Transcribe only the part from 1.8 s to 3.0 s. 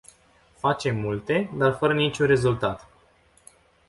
niciun rezultat.